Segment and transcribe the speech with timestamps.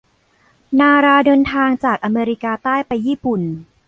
[0.79, 3.41] นาราเดินทางจากอเมริกาใต้ไปญี่ปุ่น